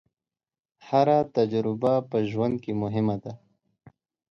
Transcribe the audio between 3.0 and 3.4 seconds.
ده.